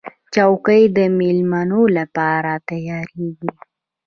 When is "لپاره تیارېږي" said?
1.97-3.51